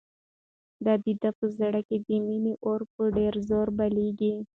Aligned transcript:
د 0.85 0.87
ده 1.21 1.29
په 1.37 1.45
زړه 1.57 1.81
کې 1.87 1.97
د 2.05 2.09
مینې 2.25 2.53
اور 2.65 2.81
په 2.93 3.03
ډېر 3.17 3.33
زور 3.49 3.67
بلېږي. 3.77 4.33